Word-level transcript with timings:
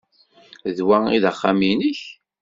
D 0.75 0.77
wa 0.87 0.97
ay 1.07 1.19
d 1.23 1.25
axxam-nnek? 1.31 2.01